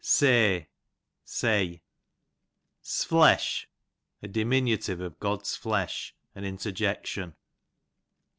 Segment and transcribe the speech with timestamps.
[0.03, 0.67] Sey,
[1.25, 1.83] say.
[2.81, 3.67] 'Sflesh,
[4.23, 7.35] a diminutive of God's flesh, an interjection.